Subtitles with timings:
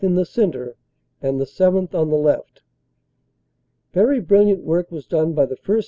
[0.01, 0.75] in the centre,
[1.21, 1.93] and the 7th.
[1.93, 2.63] on the left.
[3.93, 5.79] Very brilliant work was done by the 1st.